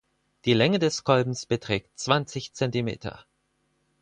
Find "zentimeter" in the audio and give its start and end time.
2.53-3.27